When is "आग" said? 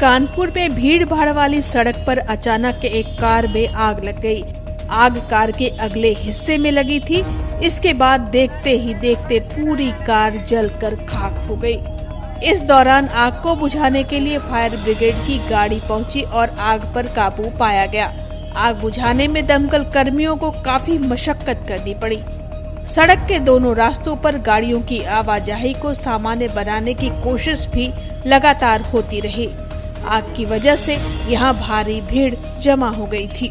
3.68-4.04, 4.98-5.18, 13.18-13.42, 16.62-16.92, 18.56-18.80, 30.04-30.34